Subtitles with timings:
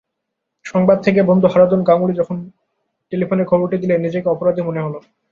[0.65, 2.37] সংবাদ থেকে বন্ধু হারাধন গাঙ্গুলি যখন
[3.11, 4.99] টেলিফোনে খবরটি দিলেন, নিজেকে অপরাধী মনে হলো।